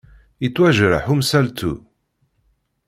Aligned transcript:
Yettwajreḥ 0.43 1.05
umsaltu! 1.13 1.73